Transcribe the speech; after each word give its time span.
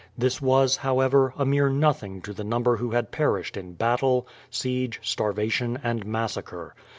This 0.17 0.41
was, 0.41 0.77
however, 0.77 1.31
a 1.37 1.45
mere 1.45 1.69
nothing 1.69 2.23
to 2.23 2.33
the 2.33 2.43
number 2.43 2.77
who 2.77 2.89
had 2.89 3.11
perished 3.11 3.55
in 3.55 3.73
battle, 3.73 4.27
siege, 4.49 4.99
starvation, 5.03 5.77
and 5.83 6.07
massacre. 6.07 6.73